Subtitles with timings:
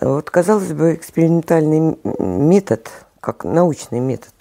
[0.00, 2.90] Вот, казалось бы, экспериментальный метод,
[3.20, 4.32] как научный метод,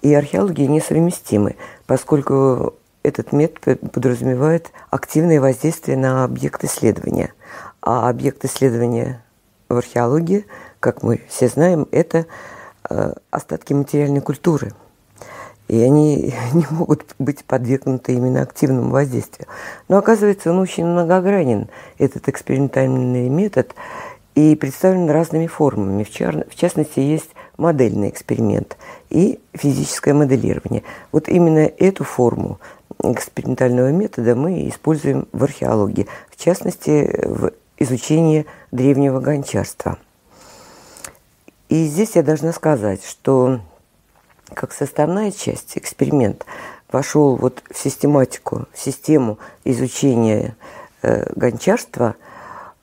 [0.00, 7.34] и археология несовместимы, поскольку этот метод подразумевает активное воздействие на объект исследования.
[7.80, 9.22] А объект исследования
[9.68, 10.46] в археологии,
[10.80, 12.26] как мы все знаем, это
[12.88, 14.72] э, остатки материальной культуры.
[15.68, 19.48] И они не могут быть подвергнуты именно активному воздействию.
[19.88, 23.74] Но оказывается, он очень многогранен, этот экспериментальный метод,
[24.34, 26.04] и представлен разными формами.
[26.04, 28.76] В, частности, есть модельный эксперимент
[29.10, 30.82] и физическое моделирование.
[31.10, 32.58] Вот именно эту форму
[33.02, 39.98] экспериментального метода мы используем в археологии, в частности, в изучении древнего гончарства.
[41.68, 43.60] И здесь я должна сказать, что
[44.54, 46.44] как составная часть эксперимент
[46.90, 50.54] вошел вот в систематику, в систему изучения
[51.00, 52.14] э, гончарства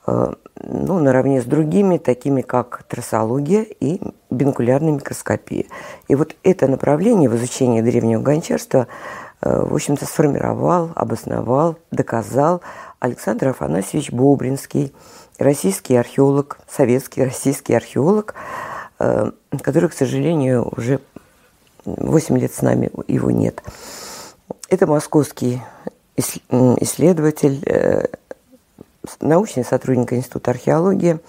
[0.07, 5.65] э, ну, наравне с другими, такими как трассология и бинокулярная микроскопия.
[6.07, 8.87] И вот это направление в изучении древнего гончарства–
[9.41, 12.61] Э, в общем-то, сформировал, обосновал, доказал
[12.99, 14.93] Александр Афанасьевич Бобринский,
[15.37, 18.35] российский археолог, советский российский археолог,
[18.99, 20.99] э, который, к сожалению, уже
[21.85, 23.63] 8 лет с нами его нет.
[24.69, 25.61] Это московский
[26.17, 28.07] исследователь, э,
[29.21, 31.19] научный сотрудник Института археологии.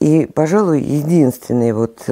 [0.00, 2.08] И, пожалуй, единственный вот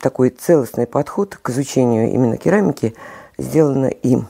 [0.00, 2.94] такой целостный подход к изучению именно керамики–
[3.38, 4.28] сделано им.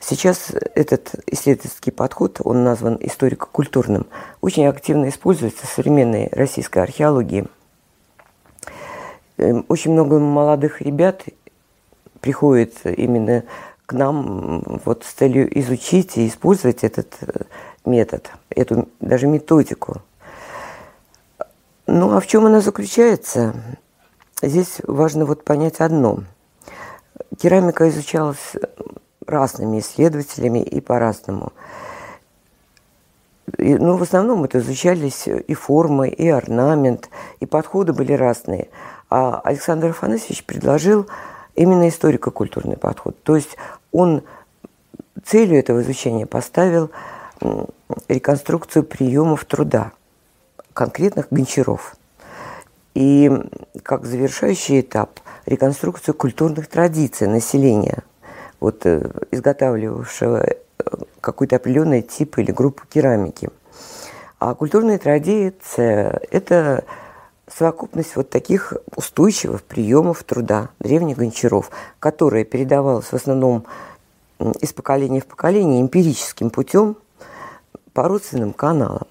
[0.00, 4.06] Сейчас этот исследовательский подход, он назван историко-культурным,
[4.40, 7.46] очень активно используется в современной российской археологии.
[9.36, 11.24] Эм, очень много молодых ребят
[12.20, 13.44] приходит именно
[13.86, 17.44] к нам вот с целью изучить и использовать этот э,
[17.84, 20.02] метод, эту даже методику.
[21.86, 23.54] Ну а в чем она заключается?
[24.40, 26.24] Здесь важно вот понять одно–
[27.38, 28.54] Керамика изучалась
[29.26, 31.52] разными исследователями и по-разному.
[33.58, 37.10] Ну, в основном это изучались и формы, и орнамент,
[37.40, 38.68] и подходы были разные.
[39.10, 41.08] А Александр Афанасьевич предложил
[41.54, 43.20] именно историко-культурный подход.
[43.22, 43.56] То есть
[43.90, 44.22] он
[45.24, 46.90] целью этого изучения поставил
[48.08, 49.92] реконструкцию приемов труда
[50.72, 51.96] конкретных гончаров.
[52.94, 53.30] И
[53.82, 58.02] как завершающий этап реконструкцию культурных традиций населения,
[58.60, 60.54] вот, э, изготавливавшего э,
[61.20, 63.50] какой-то определенный тип или группу керамики.
[64.38, 66.84] А культурная традиция– это
[67.48, 73.64] совокупность вот таких устойчивых приемов труда древних гончаров, которая передавалась в основном
[74.60, 76.96] из поколения в поколение эмпирическим путем
[77.92, 79.06] по родственным каналам.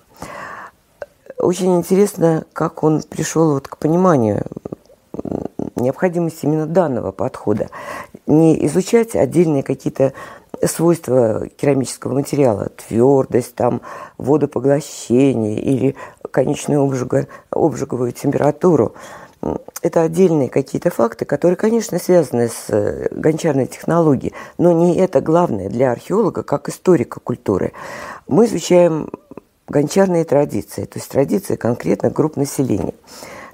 [1.38, 4.46] Очень интересно, как он пришел вот к пониманию
[5.76, 7.70] необходимости именно данного подхода.
[8.28, 10.14] Не изучать отдельные какие-то
[10.66, 13.82] свойства керамического материала, твердость, там,
[14.18, 15.96] водопоглощение или
[16.30, 16.84] конечную
[17.50, 18.94] обжиговую температуру.
[19.82, 25.68] Это отдельные какие-то факты, которые, конечно, связаны с э, гончарной технологией, но не это главное
[25.68, 27.74] для археолога, как историка культуры.
[28.28, 29.10] Мы изучаем
[29.68, 32.94] гончарные традиции, то есть традиции конкретно групп населения.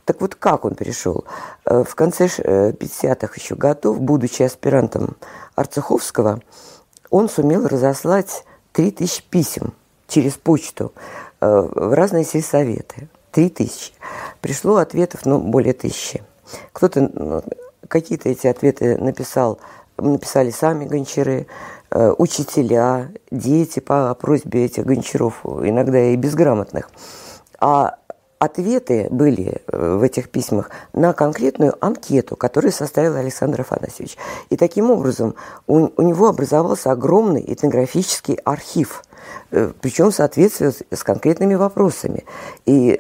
[0.03, 1.23] Так вот, как он пришел?
[1.63, 5.15] Э, в конце 50-х э, еще годов, будучи аспирантом
[5.55, 6.41] Арцеховского,
[7.09, 8.43] он сумел разослать
[8.73, 9.73] 3000 писем
[10.09, 10.91] через почту
[11.39, 13.07] в разные сельсоветы.
[13.37, 13.93] 3000.
[14.41, 16.23] Пришло ответов, ну, более тысячи.
[16.73, 17.43] Кто-то ну,
[17.87, 19.59] какие-то эти ответы написал,
[19.97, 21.47] написали сами гончары,
[21.89, 26.89] учителя, дети по просьбе этих гончаров, иногда и безграмотных.
[27.59, 27.97] А
[28.39, 34.17] ответы были э, в этих письмах на конкретную анкету, которую составил Александр Афанасьевич.
[34.49, 39.06] И таким образом у, у него образовался огромный этнографический архив, э,
[39.49, 42.25] причем в соответствии с, конкретными вопросами.
[42.65, 42.99] И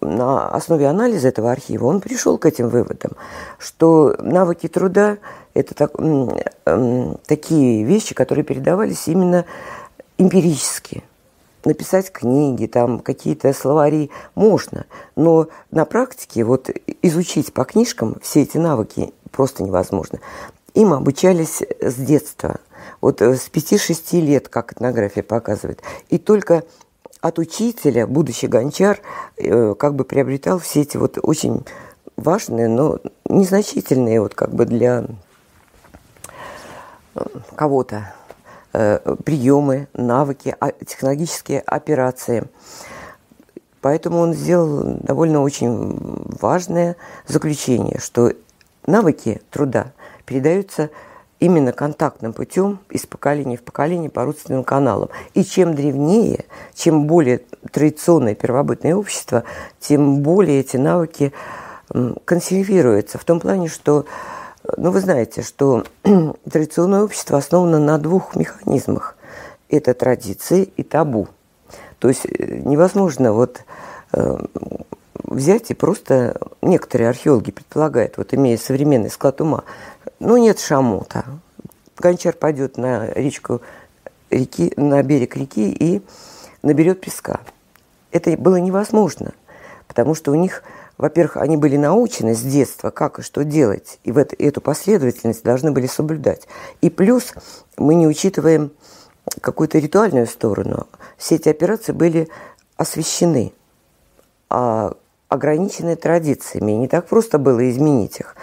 [0.00, 3.12] на основе анализа этого архива он пришел к этим выводам,
[3.58, 5.18] что навыки труда–
[5.54, 5.92] это так,
[7.26, 9.44] такие вещи, которые передавались именно
[10.18, 11.02] эмпирически–
[11.64, 14.86] написать книги, там какие-то словари можно,
[15.16, 16.70] но на практике вот
[17.02, 20.20] изучить по книжкам все эти навыки просто невозможно.
[20.74, 22.56] Им обучались с детства,
[23.00, 25.80] вот э, с 5-6 лет, как этнография показывает.
[26.08, 26.64] И только
[27.20, 28.98] от учителя, будущий гончар,
[29.36, 31.64] э, как бы приобретал все эти вот очень
[32.16, 32.98] важные, но
[33.28, 35.06] незначительные вот как бы для
[37.14, 37.24] э,
[37.56, 38.14] кого-то
[39.24, 42.42] приемы, навыки, а, технологические операции.
[43.80, 45.96] Поэтому он сделал довольно очень
[46.40, 46.96] важное
[47.28, 48.32] заключение, что
[48.84, 49.92] навыки труда
[50.24, 50.90] передаются
[51.40, 55.10] именно контактным путем из поколения в поколение по родственным каналам.
[55.34, 56.44] И чем древнее,
[56.74, 59.44] чем более традиционное первобытное общество,
[59.80, 61.32] тем более эти навыки
[62.24, 63.18] консервируются.
[63.18, 64.06] В том плане, что,
[64.76, 65.84] ну вы знаете, что
[66.50, 69.16] традиционное общество основано на двух механизмах.
[69.68, 71.28] Это традиции и табу.
[71.98, 73.64] То есть э, невозможно вот
[74.12, 74.36] э,
[75.24, 79.64] взять и просто некоторые археологи предполагают, вот имея современный склад ума,
[80.18, 81.24] ну нет шамута.
[81.96, 83.62] Гончар пойдет на речку
[84.30, 86.02] реки, на берег реки и
[86.62, 87.40] наберет песка.
[88.10, 89.32] Это было невозможно,
[89.86, 90.62] потому что у них,
[90.98, 95.72] во-первых, они были научены с детства, как и что делать, и в эту последовательность должны
[95.72, 96.46] были соблюдать.
[96.80, 97.34] И плюс
[97.76, 98.72] мы не учитываем
[99.40, 100.86] какую-то ритуальную сторону.
[101.16, 102.28] Все эти операции были
[102.76, 103.52] освещены,
[104.50, 104.94] а
[105.28, 106.72] ограничены традициями.
[106.72, 108.36] Не так просто было изменить их.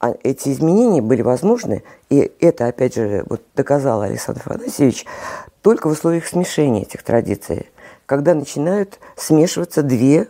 [0.00, 5.04] А эти изменения были возможны, и это, опять же, вот доказал Александр Афанасьевич,
[5.60, 7.68] только в условиях смешения этих традиций,
[8.06, 10.28] когда начинают смешиваться две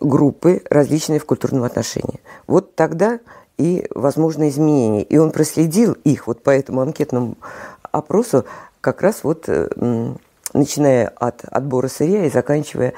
[0.00, 2.20] группы, различные в культурном отношении.
[2.46, 3.20] Вот тогда
[3.58, 5.02] и возможны изменения.
[5.02, 7.36] И он проследил их вот по этому анкетному
[7.90, 8.44] опросу
[8.80, 9.68] как раз вот э,
[10.54, 12.94] начиная от отбора сырья и заканчивая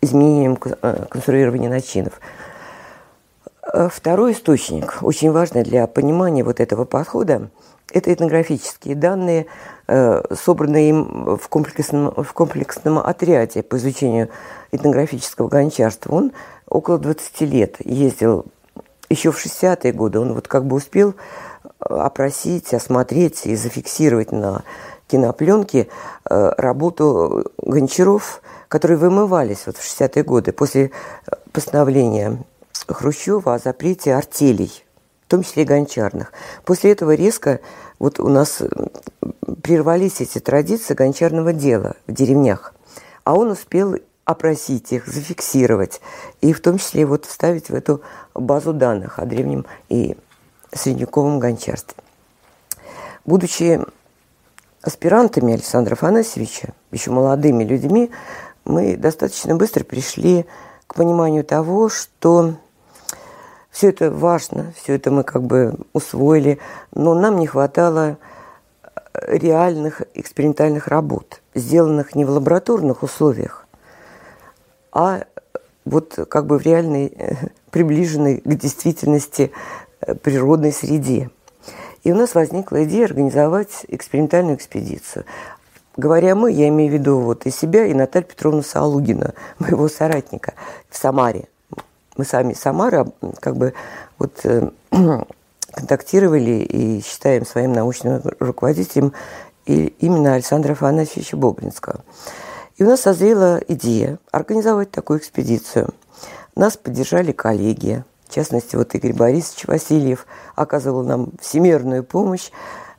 [0.00, 2.20] изменением э, конструирования начинов.
[3.76, 7.50] Э, второй источник, очень важный для понимания вот этого подхода,
[7.92, 9.48] это этнографические данные,
[9.86, 14.30] э, собранные им в комплексном, в комплексном отряде по изучению
[14.72, 16.14] этнографического гончарства.
[16.14, 16.32] Он
[16.66, 18.46] около 20 лет ездил
[19.10, 20.20] еще в 60-е годы.
[20.20, 21.14] Он вот как бы успел
[21.78, 24.62] опросить, осмотреть и зафиксировать на
[25.06, 25.88] кинопленке
[26.24, 30.86] работу гончаров– которые вымывались вот в 60-е годы после
[31.26, 32.38] э, постановления
[32.88, 34.84] Хрущева о запрете артелей,
[35.26, 36.32] в том числе и гончарных.
[36.64, 37.60] После этого резко
[37.98, 38.68] вот у нас э,
[39.62, 42.74] прервались эти традиции гончарного дела в деревнях.
[43.24, 46.00] А он успел опросить их, зафиксировать,
[46.40, 48.02] и в том числе вот вставить в эту
[48.34, 50.16] базу данных о древнем и
[50.72, 51.96] средневековом гончарстве.
[53.24, 53.80] Будучи
[54.82, 58.10] аспирантами Александра Афанасьевича, еще молодыми людьми,
[58.64, 60.46] мы достаточно быстро пришли
[60.86, 62.54] к пониманию того, что
[63.76, 66.58] все это важно, все это мы как бы усвоили,
[66.94, 68.16] но нам не хватало
[68.82, 73.66] э, реальных экспериментальных работ, сделанных не в лабораторных условиях,
[74.92, 75.24] а
[75.84, 77.34] вот как бы в реальной, э,
[77.70, 79.52] приближенной к действительности
[80.00, 81.28] э, природной среде.
[82.02, 85.26] И у нас возникла идея организовать экспериментальную экспедицию.
[85.98, 90.54] Говоря мы, я имею в виду вот и себя, и Наталью Петровну Саалугина, моего соратника
[90.88, 91.48] в Самаре.
[92.16, 93.06] Мы сами Самара
[93.40, 93.74] как бы
[94.18, 94.70] вот э,
[95.72, 99.12] контактировали и считаем своим научным руководителем
[99.66, 102.04] и именно Александра Афанасьевича Бобринского.
[102.76, 105.94] И у нас созрела идея организовать такую экспедицию.
[106.54, 112.50] Нас поддержали коллеги, в частности, вот Игорь Борисович Васильев оказывал нам всемирную помощь,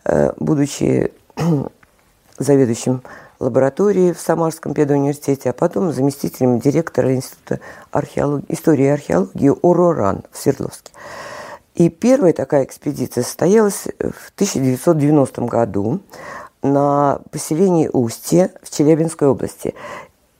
[0.06, 1.12] э, будучи
[2.38, 3.04] заведующим
[3.40, 7.60] лабораторией в Самарском педуниверситете, а потом заместителем директора Института
[7.92, 10.92] археологии, истории и археологии УРОРАН в Свердловске.
[11.76, 16.00] И первая такая экспедиция состоялась в 1990 году
[16.64, 19.76] на поселении Устье в Челябинской области.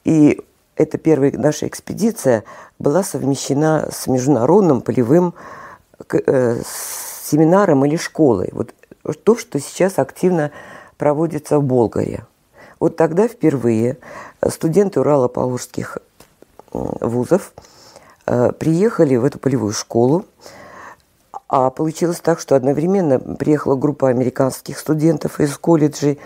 [0.04, 0.42] И
[0.76, 2.44] эта первая наша экспедиция
[2.80, 5.36] была совмещена с международным полевым
[6.12, 8.50] э, семинаром или школой.
[8.54, 8.74] Вот
[9.24, 10.52] то, что сейчас активно
[10.98, 12.26] проводится в Болгаре.
[12.80, 13.98] Вот тогда впервые
[14.48, 15.98] студенты Урало-Павловских
[16.72, 17.54] вузов
[18.26, 20.26] э, приехали в эту полевую школу,
[21.50, 26.20] а получилось так, что одновременно приехала группа американских студентов из колледжей.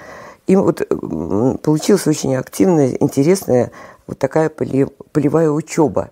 [0.47, 0.81] И вот
[1.61, 3.71] получилась очень активная, интересная
[4.07, 6.09] вот такая полевая учеба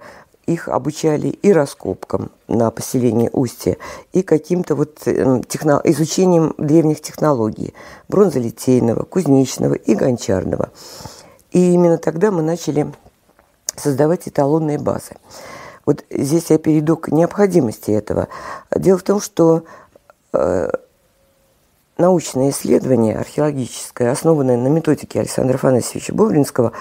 [0.53, 3.77] их обучали и раскопкам на поселении Устье,
[4.13, 5.81] и каким-то вот эм, техно...
[5.83, 7.73] изучением древних технологий
[8.07, 10.69] бронзолитейного, кузнечного и гончарного.
[11.51, 12.91] И именно тогда мы начали
[13.75, 15.15] создавать эталонные базы.
[15.85, 18.27] Вот здесь я перейду к необходимости этого.
[18.75, 19.63] Дело в том, что
[20.33, 20.69] э,
[21.97, 26.73] научное исследование археологическое, основанное на методике Александра Афанасьевича Бовлинского,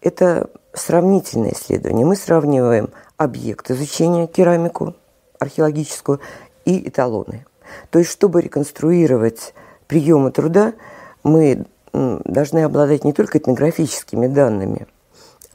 [0.00, 2.06] это сравнительное исследование.
[2.06, 4.94] Мы сравниваем объект изучения, керамику
[5.38, 6.20] археологическую
[6.64, 7.44] и эталоны.
[7.90, 9.54] То есть, чтобы реконструировать
[9.86, 10.74] приемы труда,
[11.22, 14.86] мы должны обладать не только этнографическими данными,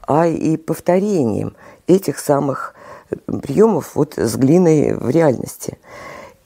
[0.06, 2.74] а и повторением этих самых
[3.26, 5.78] приемов вот с глиной в реальности.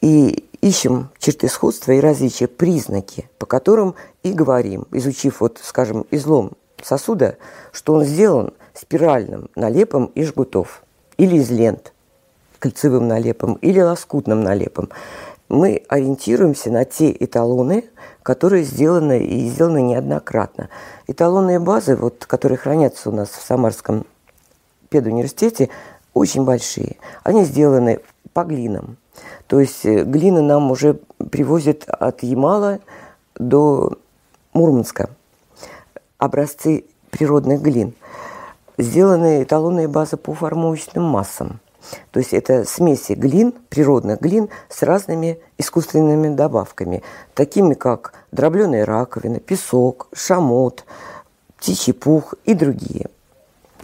[0.01, 6.53] И ищем черты сходства и различия, признаки, по которым и говорим, изучив, вот, скажем, излом
[6.83, 7.37] сосуда,
[7.73, 10.83] что он сделан спиральным налепом из жгутов
[11.17, 11.93] или из лент,
[12.59, 14.91] кольцевым налепом или лоскутным налепом.
[15.49, 17.85] Мы ориентируемся на те эталоны,
[18.23, 20.69] которые сделаны и сделаны неоднократно.
[21.07, 24.05] Эталонные базы, вот, которые хранятся у нас в Самарском
[24.91, 25.71] педуниверситете,
[26.13, 26.97] очень большие.
[27.25, 28.01] Они сделаны
[28.35, 28.99] по глинам.
[29.47, 32.81] То есть э, глины нам уже привозят от Ямала
[33.39, 33.99] до
[34.53, 35.11] Мурманска.
[36.19, 37.95] Образцы природных глин.
[38.79, 41.61] Сделаны эталонные базы по формовочным массам.
[42.11, 47.03] То есть это смеси глин, природных глин с разными искусственными добавками,
[47.35, 50.85] такими как дробленая раковина, песок, шамот,
[51.59, 53.09] птичий пух и другие.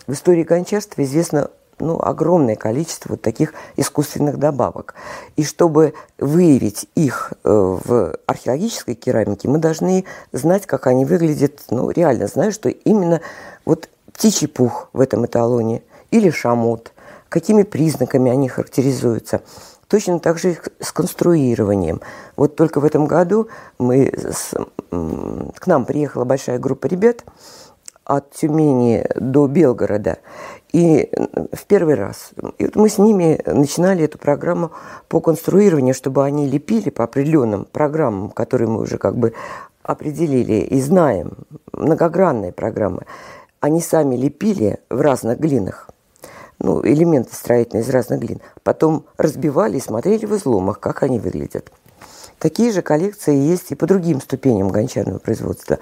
[0.07, 4.95] В истории гончарства известно ну, огромное количество вот таких искусственных добавок.
[5.37, 11.91] И чтобы выявить их э, в археологической керамике, мы должны знать, как они выглядят, ну,
[11.91, 13.21] реально знаю, что именно
[13.65, 16.93] вот птичий пух в этом эталоне или шамот,
[17.29, 19.43] какими признаками они характеризуются.
[19.89, 22.01] Точно так же и с конструированием.
[22.37, 24.55] Вот только в этом году мы с,
[24.91, 27.25] к нам приехала большая группа ребят
[28.05, 30.19] от Тюмени до Белгорода.
[30.73, 31.11] И
[31.53, 34.73] в первый раз и вот мы с ними начинали эту программу
[35.09, 39.35] по конструированию, чтобы они лепили по определенным программам, которые мы уже как бы
[39.83, 43.03] определили и знаем, многогранные программы.
[43.65, 45.89] Они сами лепили в разных глинах,
[46.59, 48.43] ну, элементы строительные из разных глин.
[48.63, 51.73] Потом разбивали и смотрели в изломах, как они выглядят.
[52.39, 55.79] Такие же коллекции есть и по другим ступеням гончарного производства.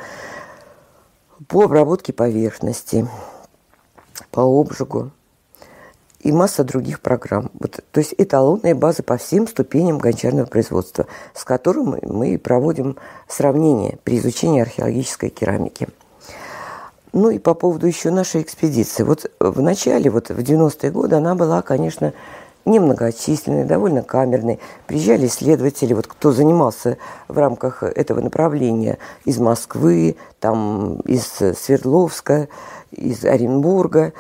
[1.49, 3.09] По обработке поверхности,
[4.31, 5.11] по обжигу
[6.21, 7.51] и масса других программ.
[7.59, 12.97] Вот, то есть эталонные базы по всем ступеням гончарного производства, с которым мы проводим
[13.27, 15.89] сравнение при изучении археологической керамики.
[17.13, 19.03] Ну и по поводу еще нашей экспедиции.
[19.03, 22.15] Вот в начале, вот в 90-е годы она была, конечно,
[22.65, 24.61] немногочисленной, довольно камерной.
[24.87, 26.97] Приезжали исследователи, вот кто занимался
[27.29, 32.49] в рамках этого направления из Москвы, там из Свердловска,
[32.93, 34.13] из Оренбурга,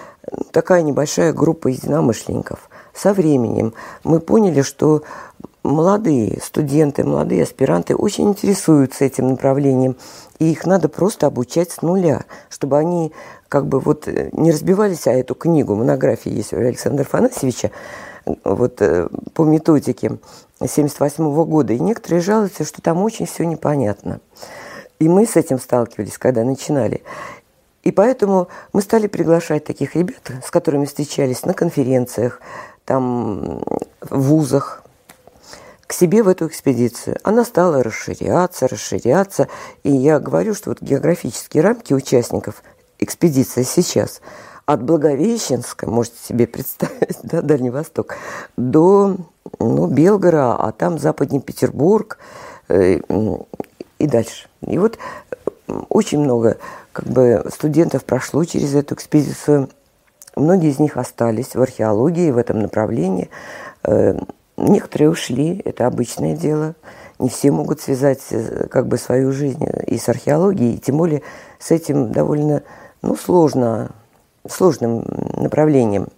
[0.51, 2.69] такая небольшая группа единомышленников.
[2.95, 3.73] Со временем
[4.05, 5.03] мы поняли, что
[5.63, 9.97] молодые студенты, молодые аспиранты очень интересуются этим направлением,
[10.39, 13.13] и их надо просто обучать с нуля, чтобы они
[13.49, 17.71] как бы вот не разбивались о эту книгу, монографии есть у Александра Фанасьевича,
[18.45, 20.19] вот э, по методике
[20.65, 24.21] 78 года, и некоторые жалуются, что там очень все непонятно.
[24.99, 27.03] И мы с этим сталкивались, когда начинали.
[27.83, 32.41] И поэтому мы стали приглашать таких ребят, с которыми встречались на конференциях,
[32.85, 33.63] там,
[34.01, 34.82] в вузах,
[35.93, 37.19] к себе в эту экспедицию.
[37.23, 39.49] Она стала расширяться, расширяться.
[39.83, 42.63] И я говорю, что вот географические рамки участников
[42.99, 44.23] экспедиции сейчас
[44.65, 48.17] от Благовещенска, можете себе представить, да, Дальний Восток,
[48.57, 49.19] до
[49.59, 52.17] ну, Белгора, а там Западный Петербург
[52.71, 53.01] э,
[53.99, 54.49] и дальше.
[54.67, 54.97] И вот
[55.91, 56.57] очень много
[56.93, 59.69] как бы студентов прошло через эту экспедицию.
[60.37, 63.29] Многие из них остались в археологии, в этом направлении.
[63.85, 64.15] Э,
[64.57, 66.75] некоторые ушли, это обычное дело.
[67.19, 71.23] Не все могут связать э, как бы свою жизнь и с археологией, и тем более
[71.59, 72.63] с этим довольно
[73.03, 73.93] ну, сложно,
[74.49, 75.05] сложным
[75.37, 76.09] направлением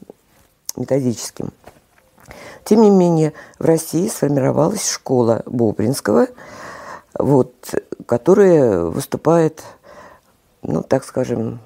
[0.76, 1.52] методическим.
[2.64, 6.28] Тем не менее, в России сформировалась школа Бобринского,
[7.14, 7.52] вот,
[8.06, 9.62] которая выступает
[10.64, 11.60] ну, так скажем,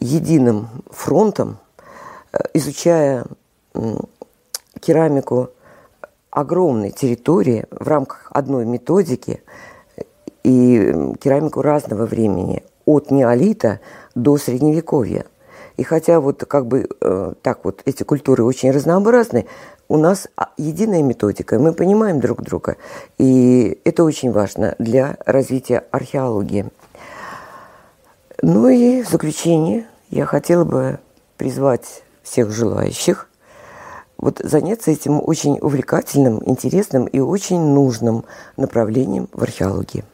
[0.00, 1.58] единым фронтом,
[2.32, 3.24] э, изучая
[4.80, 5.50] керамику
[6.30, 9.42] огромной территории в рамках одной методики
[10.42, 13.80] и керамику разного времени, от неолита
[14.14, 15.26] до средневековья.
[15.76, 19.46] И хотя вот как бы э, так вот эти культуры очень разнообразны,
[19.88, 22.76] у нас а, единая методика, мы понимаем друг друга,
[23.18, 26.66] и это очень важно для развития археологии.
[28.42, 30.98] Ну и в заключение я хотела бы
[31.36, 33.29] призвать всех желающих
[34.20, 38.24] вот заняться этим очень увлекательным, интересным и очень нужным
[38.56, 40.04] направлением в археологии.